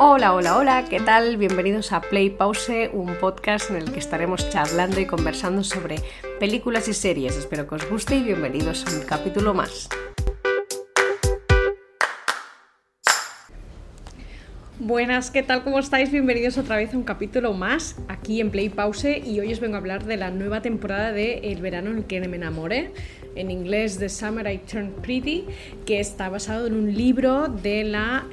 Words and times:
Hola, 0.00 0.32
hola, 0.32 0.56
hola, 0.56 0.84
¿qué 0.88 1.00
tal? 1.00 1.38
Bienvenidos 1.38 1.90
a 1.90 2.00
Play 2.00 2.30
Pause, 2.30 2.88
un 2.92 3.16
podcast 3.16 3.68
en 3.70 3.78
el 3.78 3.90
que 3.90 3.98
estaremos 3.98 4.48
charlando 4.48 5.00
y 5.00 5.06
conversando 5.06 5.64
sobre 5.64 5.96
películas 6.38 6.86
y 6.86 6.94
series. 6.94 7.36
Espero 7.36 7.66
que 7.66 7.74
os 7.74 7.90
guste 7.90 8.14
y 8.14 8.22
bienvenidos 8.22 8.86
a 8.86 8.96
un 8.96 9.04
capítulo 9.04 9.54
más. 9.54 9.88
Buenas, 14.78 15.32
¿qué 15.32 15.42
tal? 15.42 15.64
¿Cómo 15.64 15.80
estáis? 15.80 16.12
Bienvenidos 16.12 16.56
otra 16.56 16.76
vez 16.76 16.94
a 16.94 16.96
un 16.96 17.02
capítulo 17.02 17.52
más 17.52 17.96
aquí 18.06 18.40
en 18.40 18.52
Play 18.52 18.68
Pause 18.68 19.20
y 19.26 19.40
hoy 19.40 19.52
os 19.52 19.58
vengo 19.58 19.74
a 19.74 19.78
hablar 19.78 20.04
de 20.04 20.16
la 20.16 20.30
nueva 20.30 20.62
temporada 20.62 21.10
de 21.10 21.38
El 21.50 21.60
verano 21.60 21.90
en 21.90 21.96
el 21.98 22.04
que 22.04 22.20
me 22.20 22.36
enamoré, 22.36 22.92
en 23.34 23.50
inglés 23.50 23.98
The 23.98 24.08
Summer 24.08 24.46
I 24.48 24.58
Turned 24.58 24.92
Pretty, 25.02 25.46
que 25.84 25.98
está 25.98 26.28
basado 26.28 26.68
en 26.68 26.74
un 26.74 26.94
libro 26.94 27.48
de 27.48 27.82
la 27.82 28.26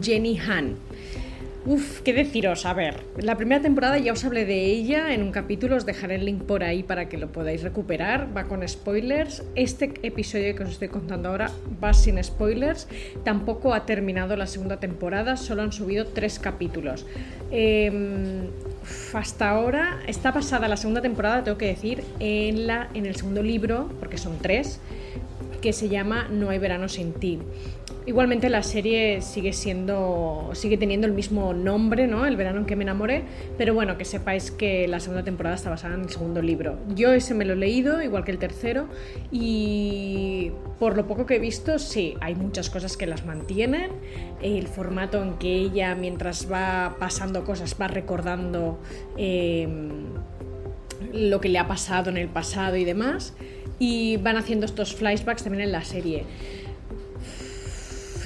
Jenny 0.00 0.38
Han. 0.38 0.76
Uf, 1.68 2.00
qué 2.02 2.12
deciros, 2.12 2.64
a 2.64 2.74
ver, 2.74 3.02
la 3.18 3.36
primera 3.36 3.60
temporada 3.60 3.98
ya 3.98 4.12
os 4.12 4.24
hablé 4.24 4.44
de 4.44 4.66
ella 4.66 5.12
en 5.12 5.20
un 5.24 5.32
capítulo, 5.32 5.74
os 5.74 5.84
dejaré 5.84 6.14
el 6.14 6.24
link 6.24 6.42
por 6.42 6.62
ahí 6.62 6.84
para 6.84 7.08
que 7.08 7.18
lo 7.18 7.32
podáis 7.32 7.64
recuperar, 7.64 8.28
va 8.36 8.44
con 8.44 8.66
spoilers. 8.68 9.42
Este 9.56 9.92
episodio 10.04 10.54
que 10.54 10.62
os 10.62 10.70
estoy 10.70 10.86
contando 10.86 11.28
ahora 11.28 11.50
va 11.82 11.92
sin 11.92 12.22
spoilers, 12.22 12.86
tampoco 13.24 13.74
ha 13.74 13.84
terminado 13.84 14.36
la 14.36 14.46
segunda 14.46 14.78
temporada, 14.78 15.36
solo 15.36 15.62
han 15.62 15.72
subido 15.72 16.06
tres 16.06 16.38
capítulos. 16.38 17.04
Em, 17.50 18.46
hasta 19.12 19.50
ahora 19.50 19.98
está 20.06 20.32
pasada 20.32 20.68
la 20.68 20.76
segunda 20.76 21.02
temporada, 21.02 21.42
tengo 21.42 21.58
que 21.58 21.66
decir, 21.66 22.04
en, 22.20 22.68
la, 22.68 22.90
en 22.94 23.06
el 23.06 23.16
segundo 23.16 23.42
libro, 23.42 23.90
porque 23.98 24.18
son 24.18 24.38
tres, 24.40 24.78
que 25.66 25.72
se 25.72 25.88
llama 25.88 26.28
No 26.30 26.50
hay 26.50 26.60
verano 26.60 26.88
sin 26.88 27.12
ti. 27.12 27.40
Igualmente 28.06 28.48
la 28.50 28.62
serie 28.62 29.20
sigue 29.20 29.52
siendo, 29.52 30.50
sigue 30.52 30.76
teniendo 30.76 31.08
el 31.08 31.12
mismo 31.12 31.54
nombre, 31.54 32.06
¿no? 32.06 32.24
El 32.24 32.36
verano 32.36 32.60
en 32.60 32.66
que 32.66 32.76
me 32.76 32.84
enamoré, 32.84 33.24
pero 33.58 33.74
bueno, 33.74 33.98
que 33.98 34.04
sepáis 34.04 34.52
que 34.52 34.86
la 34.86 35.00
segunda 35.00 35.24
temporada 35.24 35.56
está 35.56 35.68
basada 35.68 35.96
en 35.96 36.02
el 36.02 36.08
segundo 36.08 36.40
libro. 36.40 36.78
Yo 36.94 37.12
ese 37.12 37.34
me 37.34 37.44
lo 37.44 37.54
he 37.54 37.56
leído, 37.56 38.00
igual 38.00 38.24
que 38.24 38.30
el 38.30 38.38
tercero, 38.38 38.86
y 39.32 40.52
por 40.78 40.96
lo 40.96 41.08
poco 41.08 41.26
que 41.26 41.34
he 41.34 41.40
visto, 41.40 41.80
sí, 41.80 42.14
hay 42.20 42.36
muchas 42.36 42.70
cosas 42.70 42.96
que 42.96 43.08
las 43.08 43.26
mantienen. 43.26 43.90
El 44.40 44.68
formato 44.68 45.20
en 45.20 45.32
que 45.32 45.52
ella, 45.52 45.96
mientras 45.96 46.48
va 46.48 46.94
pasando 47.00 47.44
cosas, 47.44 47.74
va 47.80 47.88
recordando 47.88 48.78
em, 49.16 50.04
lo 51.12 51.40
que 51.40 51.48
le 51.48 51.58
ha 51.58 51.68
pasado 51.68 52.10
en 52.10 52.16
el 52.16 52.28
pasado 52.28 52.76
y 52.76 52.84
demás, 52.84 53.34
y 53.78 54.16
van 54.16 54.36
haciendo 54.36 54.66
estos 54.66 54.94
flashbacks 54.94 55.42
también 55.42 55.64
en 55.64 55.72
la 55.72 55.84
serie 55.84 56.24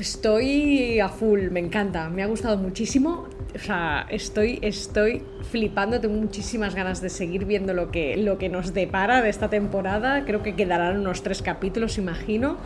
estoy 0.01 0.99
a 1.01 1.09
full, 1.09 1.51
me 1.51 1.61
encanta, 1.61 2.09
me 2.09 2.23
ha 2.23 2.27
gustado 2.27 2.57
muchísimo. 2.57 3.29
O 3.55 3.59
sea, 3.59 4.07
estoy, 4.11 4.59
estoy 4.63 5.23
flipando, 5.51 6.01
tengo 6.01 6.15
muchísimas 6.15 6.75
ganas 6.75 7.01
de 7.01 7.09
seguir 7.09 7.45
viendo 7.45 7.75
lo 7.75 7.91
que, 7.91 8.17
lo 8.17 8.39
que 8.39 8.49
nos 8.49 8.75
depara 8.75 9.23
de 9.23 9.29
esta 9.29 9.51
temporada. 9.51 10.25
Creo 10.25 10.43
que 10.43 10.55
quedarán 10.55 10.99
unos 10.99 11.23
tres 11.23 11.43
capítulos, 11.43 11.99
imagino. 11.99 12.59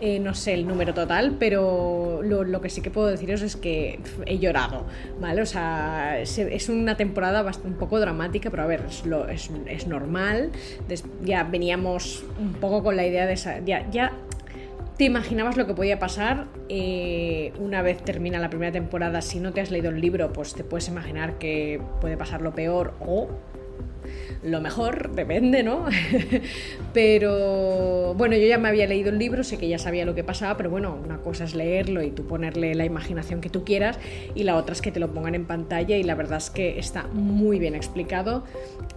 Eh, 0.00 0.18
no 0.18 0.34
sé 0.34 0.54
el 0.54 0.66
número 0.66 0.94
total, 0.94 1.36
pero 1.38 2.20
lo, 2.22 2.60
que 2.60 2.70
sí 2.70 2.80
que 2.80 2.90
puedo 2.90 3.08
deciros 3.08 3.42
es 3.42 3.56
que 3.56 4.00
he 4.26 4.38
llorado, 4.38 4.86
¿vale? 5.20 5.42
O 5.42 5.46
sea, 5.46 6.18
es, 6.20 6.68
una 6.68 6.96
temporada 6.96 7.44
un 7.64 7.74
poco 7.74 8.00
dramática, 8.00 8.50
pero 8.50 8.62
a 8.62 8.66
ver, 8.66 8.84
es, 8.88 9.04
lo, 9.06 9.28
es, 9.28 9.50
es 9.66 9.86
normal. 9.86 10.50
ya 11.22 11.44
veníamos 11.44 12.24
un 12.38 12.54
poco 12.54 12.82
con 12.82 12.96
la 12.96 13.06
idea 13.06 13.26
de... 13.26 13.34
Esa, 13.34 13.60
ya, 13.60 13.88
ya 13.90 14.12
te 15.00 15.06
imaginabas 15.06 15.56
lo 15.56 15.66
que 15.66 15.72
podía 15.72 15.98
pasar 15.98 16.48
eh, 16.68 17.54
una 17.58 17.80
vez 17.80 18.04
termina 18.04 18.38
la 18.38 18.50
primera 18.50 18.70
temporada. 18.70 19.22
Si 19.22 19.40
no 19.40 19.50
te 19.50 19.62
has 19.62 19.70
leído 19.70 19.88
el 19.88 19.98
libro, 19.98 20.30
pues 20.30 20.52
te 20.52 20.62
puedes 20.62 20.88
imaginar 20.88 21.38
que 21.38 21.80
puede 22.02 22.18
pasar 22.18 22.42
lo 22.42 22.54
peor 22.54 22.92
o 23.00 23.30
lo 24.42 24.60
mejor, 24.60 25.12
depende, 25.14 25.62
¿no? 25.62 25.86
pero 26.92 28.12
bueno, 28.12 28.36
yo 28.36 28.46
ya 28.46 28.58
me 28.58 28.68
había 28.68 28.86
leído 28.86 29.08
el 29.08 29.18
libro, 29.18 29.42
sé 29.42 29.56
que 29.56 29.68
ya 29.68 29.78
sabía 29.78 30.04
lo 30.04 30.14
que 30.14 30.22
pasaba, 30.22 30.58
pero 30.58 30.68
bueno, 30.68 30.98
una 31.02 31.16
cosa 31.16 31.44
es 31.44 31.54
leerlo 31.54 32.02
y 32.02 32.10
tú 32.10 32.26
ponerle 32.26 32.74
la 32.74 32.84
imaginación 32.84 33.40
que 33.40 33.48
tú 33.48 33.64
quieras 33.64 33.98
y 34.34 34.42
la 34.42 34.54
otra 34.54 34.74
es 34.74 34.82
que 34.82 34.92
te 34.92 35.00
lo 35.00 35.14
pongan 35.14 35.34
en 35.34 35.46
pantalla 35.46 35.96
y 35.96 36.02
la 36.02 36.14
verdad 36.14 36.36
es 36.36 36.50
que 36.50 36.78
está 36.78 37.06
muy 37.14 37.58
bien 37.58 37.74
explicado 37.74 38.44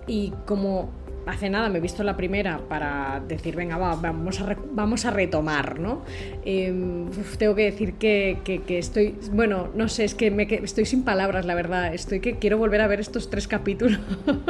y 0.06 0.34
como 0.46 0.92
hace 1.26 1.50
nada 1.50 1.70
me 1.70 1.78
he 1.78 1.82
visto 1.82 2.04
la 2.04 2.18
primera 2.18 2.60
para 2.68 3.22
decir, 3.28 3.56
venga, 3.56 3.78
vamos, 3.78 4.42
a 4.42 4.56
vamos 4.72 5.06
a 5.06 5.12
retomar, 5.12 5.80
¿no? 5.80 6.04
Em, 6.46 7.10
tengo 7.38 7.56
que 7.56 7.64
decir 7.64 7.94
que, 7.94 8.38
estoy, 8.68 9.16
bueno, 9.32 9.70
no 9.76 9.88
sé, 9.88 10.04
es 10.04 10.16
que, 10.16 10.32
me, 10.32 10.44
estoy 10.44 10.86
sin 10.86 11.04
palabras, 11.04 11.46
la 11.46 11.56
verdad, 11.56 11.94
estoy 11.94 12.20
que 12.20 12.38
quiero 12.38 12.58
volver 12.58 12.82
a 12.82 12.88
ver 12.88 13.00
estos 13.00 13.30
tres 13.30 13.48
capítulos 13.48 14.00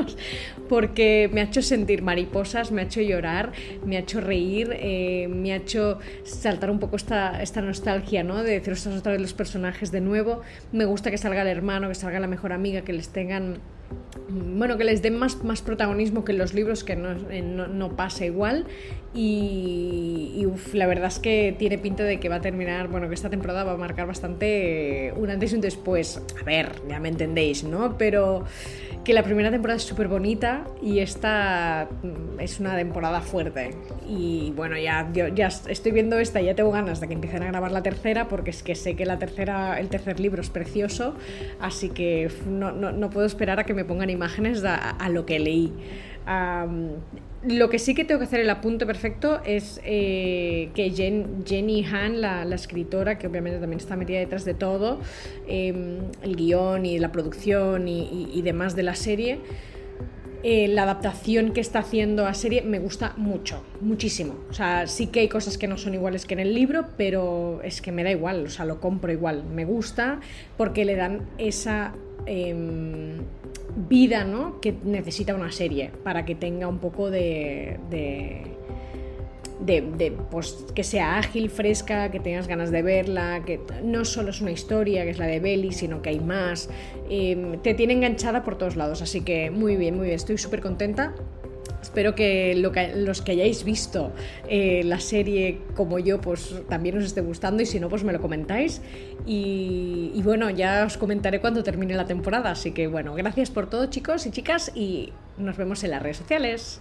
porque 0.69 1.29
me 1.31 1.41
ha 1.41 1.45
hecho 1.45 1.61
sentir 1.61 2.01
mariposas, 2.01 2.72
me 2.72 2.81
ha 2.81 2.85
hecho 2.85 3.01
llorar, 3.01 3.51
me 3.85 3.97
ha 3.97 4.00
hecho 4.00 4.22
reír, 4.22 4.69
eh, 4.73 5.28
me 5.29 5.53
ha 5.53 5.57
hecho 5.57 6.00
saltar 6.23 6.72
un 6.72 6.79
poco 6.79 6.95
esta, 6.95 7.41
esta 7.41 7.61
nostalgia, 7.61 8.23
¿no? 8.23 8.44
De 8.44 8.59
decir 8.59 8.73
otra 8.90 9.11
vez 9.11 9.22
los 9.22 9.34
personajes 9.34 9.91
de 9.91 10.01
nuevo, 10.01 10.41
me 10.72 10.85
gusta 10.85 11.11
que 11.11 11.17
salga 11.17 11.41
el 11.44 11.47
hermano, 11.47 11.90
que 11.90 11.95
salga 11.95 12.19
la 12.19 12.28
mejor 12.28 12.53
amiga, 12.53 12.81
que 12.81 12.94
les 12.94 13.09
tengan 13.09 13.59
bueno, 14.30 14.78
que 14.78 14.84
les 14.84 15.02
den 15.02 15.18
más, 15.18 15.44
más 15.44 15.62
protagonismo 15.62 16.24
que 16.26 16.34
los 16.34 16.54
libros, 16.54 16.84
que 16.84 16.96
no, 16.96 17.12
eh, 17.30 17.42
no, 17.42 17.96
pasa 17.96 18.26
igual. 18.26 18.66
Y, 19.14 20.48
la 20.74 20.88
verdad 20.88 21.08
es 21.08 21.20
que 21.20 21.56
tiene 21.58 21.78
pinta 21.78 22.04
de 22.04 22.20
que 22.20 22.30
va 22.30 22.36
a 22.36 22.42
terminar, 22.42 22.88
bueno, 22.88 23.08
que 23.08 23.16
esta 23.16 23.30
temporada 23.30 23.64
va 23.64 23.74
a 23.74 23.78
marcar 23.78 24.08
bastante 24.08 25.14
un 25.16 25.30
antes 25.30 25.52
y 25.52 25.56
un 25.56 25.62
después. 25.62 26.22
A 26.40 26.44
ver, 26.44 26.82
ya 26.88 27.00
me 27.00 27.10
entendéis, 27.10 27.64
¿no? 27.64 27.98
Pero 27.98 28.46
que 29.03 29.14
la 29.14 29.24
primera 29.24 29.52
temporada 29.52 29.78
es 29.78 29.84
súper 29.84 30.08
bonita 30.08 30.64
y 30.81 31.00
esta 31.00 31.88
mm, 32.02 32.40
es 32.40 32.59
una 32.59 32.75
temporada 32.75 33.22
fuerte. 33.22 33.75
Y 34.08 34.53
bueno, 34.56 34.78
ya, 34.78 35.09
ya 35.14 35.47
estoy 35.47 35.91
viendo 35.91 36.18
esta 36.19 36.41
y 36.41 36.46
ya 36.46 36.56
tengo 36.56 36.72
ganas 36.72 37.00
de 37.00 37.08
que 37.08 37.14
empiecen 37.14 37.44
a 37.44 37.47
grabar 37.47 37.72
la 37.72 37.84
tercera 37.84 38.28
porque 38.28 38.52
es 38.52 38.64
que 38.64 38.75
sé 38.75 38.96
que 38.96 39.06
la 39.06 39.19
tercera, 39.19 39.80
el 39.80 39.90
tercer 39.90 40.19
libro 40.19 40.41
es 40.41 40.50
precioso, 40.50 41.16
así 41.59 41.90
que 41.90 42.30
no, 42.47 42.72
no, 42.72 43.09
puedo 43.09 43.25
esperar 43.25 43.59
a 43.59 43.66
que 43.66 43.74
me 43.74 43.86
pongan 43.86 44.09
imágenes 44.09 44.64
a, 44.66 45.09
lo 45.09 45.25
que 45.25 45.40
leí. 45.40 45.72
lo 47.46 47.70
que 47.70 47.80
sí 47.80 47.94
que 47.94 48.06
tengo 48.06 48.20
que 48.20 48.25
hacer 48.25 48.40
el 48.40 48.50
apunte 48.50 48.85
perfecto 48.85 49.41
es 49.46 49.81
eh, 49.84 50.70
que 50.74 50.90
Jenny 51.46 51.85
Han, 51.85 52.22
la, 52.22 52.44
escritora, 52.56 53.18
que 53.18 53.28
obviamente 53.28 53.59
también 53.59 53.80
está 53.80 53.96
metida 53.96 54.20
detrás 54.20 54.46
de 54.46 54.53
todo, 54.53 55.00
em, 55.47 56.00
el 56.22 56.35
guion 56.35 56.85
y 56.85 57.00
la 57.00 57.12
producción 57.12 57.88
y, 57.88 58.41
demás 58.44 58.75
de 58.75 58.84
la 58.84 58.93
serie, 58.96 59.40
eh, 60.44 60.68
la 60.68 60.84
adaptación 60.84 61.54
que 61.54 61.62
está 61.62 61.80
haciendo 61.80 62.26
a 62.26 62.34
serie 62.34 62.62
me 62.62 62.80
gusta 62.80 63.14
mucho, 63.18 63.64
muchísimo. 63.81 64.36
O 64.50 64.54
sea, 64.54 64.88
sí 64.88 65.08
que 65.08 65.22
hay 65.22 65.30
cosas 65.30 65.58
que 65.58 65.68
no 65.68 65.78
son 65.78 65.94
iguales 65.94 66.26
que 66.26 66.34
en 66.34 66.42
el 66.42 66.54
libro, 66.54 66.86
pero 66.98 67.62
es 67.64 67.82
que 67.82 67.92
me 67.92 68.03
da 68.03 68.12
igual, 68.12 68.46
o 68.46 68.50
sea, 68.50 68.66
lo 68.66 68.82
compro 68.82 69.12
igual. 69.12 69.44
Me 69.46 69.66
gusta 69.66 70.20
porque 70.58 70.86
le 70.86 70.96
dan 70.96 71.22
esa 71.38 71.94
Em, 72.26 73.18
vida 73.76 74.24
¿no? 74.24 74.62
que 74.62 74.76
necesita 74.84 75.34
una 75.34 75.52
serie 75.52 75.90
para 76.03 76.26
que 76.26 76.36
tenga 76.36 76.68
un 76.68 76.78
poco 76.78 77.09
de, 77.09 77.80
pues, 80.30 80.66
que 80.75 80.84
sea 80.84 81.18
ágil, 81.18 81.50
fresca, 81.50 82.12
que 82.12 82.19
tengas 82.19 82.47
ganas 82.47 82.72
de 82.72 82.81
verla, 82.81 83.44
que 83.46 83.59
no 83.84 84.06
solo 84.06 84.30
es 84.31 84.41
una 84.41 84.52
historia, 84.52 85.03
que 85.03 85.12
es 85.12 85.18
la 85.18 85.28
de 85.28 85.40
Belly, 85.40 85.72
sino 85.72 86.02
que 86.02 86.09
hay 86.09 86.19
más. 86.19 86.69
Em, 87.09 87.59
te 87.62 87.74
tiene 87.74 87.94
enganchada 87.94 88.44
por 88.44 88.58
todos 88.58 88.75
lados, 88.75 89.02
así 89.02 89.22
que 89.22 89.52
muy 89.52 89.75
bien, 89.75 89.96
muy 89.96 90.06
bien, 90.06 90.16
estoy 90.16 90.38
súper 90.38 90.62
contenta. 90.62 91.14
Espero 91.84 92.16
que, 92.16 92.56
los 92.56 93.22
que 93.22 93.34
hayáis 93.34 93.66
visto 93.66 94.14
eh, 94.47 94.84
la 94.86 95.02
serie 95.02 95.59
como 95.75 96.00
yo, 96.00 96.22
pues 96.22 96.56
también 96.70 96.97
os 96.97 97.03
esté 97.03 97.20
gustando 97.20 97.62
y 97.62 97.66
si 97.66 97.78
no, 97.81 97.90
pues 97.90 98.06
me 98.06 98.14
lo 98.14 98.22
comentáis. 98.22 98.81
Y, 99.26 100.20
bueno, 100.23 100.50
ya 100.50 100.85
os 100.85 100.97
comentaré 100.97 101.41
cuando 101.41 101.61
termine 101.61 101.94
la 101.96 102.05
temporada. 102.05 102.52
Así 102.52 102.72
que 102.72 102.88
bueno, 102.88 103.14
gracias 103.16 103.52
por 103.52 103.70
todo 103.70 103.88
chicos 103.88 104.26
y 104.26 104.32
chicas 104.32 104.72
y 104.73 105.11
nos 105.38 105.58
vemos 105.58 105.84
en 105.84 105.91
las 105.91 106.02
redes 106.02 106.17
sociales. 106.17 106.79